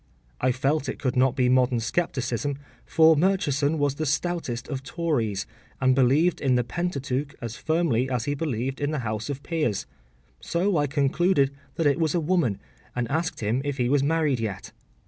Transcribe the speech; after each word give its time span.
I 0.39 0.51
felt 0.51 0.89
it 0.89 0.97
could 0.97 1.15
not 1.15 1.35
be 1.35 1.47
modern 1.47 1.79
scepticism, 1.79 2.57
for 2.87 3.15
Murchison 3.15 3.77
was 3.77 3.93
the 3.93 4.07
stoutest 4.07 4.67
of 4.67 4.81
Tories, 4.81 5.45
and 5.79 5.93
believed 5.93 6.41
in 6.41 6.55
the 6.55 6.63
Pentateuch 6.63 7.35
as 7.39 7.55
firmly 7.55 8.09
as 8.09 8.25
he 8.25 8.33
believed 8.33 8.81
in 8.81 8.89
the 8.89 9.05
House 9.05 9.29
of 9.29 9.43
Peers; 9.43 9.85
so 10.39 10.75
I 10.77 10.87
concluded 10.87 11.51
that 11.75 11.85
it 11.85 11.99
was 11.99 12.15
a 12.15 12.19
woman, 12.19 12.59
and 12.95 13.07
asked 13.11 13.41
him 13.41 13.61
if 13.63 13.77
he 13.77 13.89
was 13.89 14.01
married 14.01 14.39
yet. 14.39 14.71